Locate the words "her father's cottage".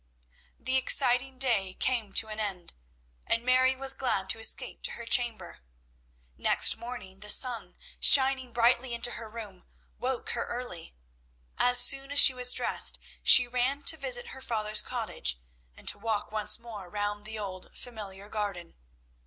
14.33-15.39